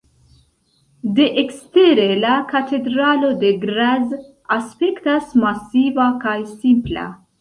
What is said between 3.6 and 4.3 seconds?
Graz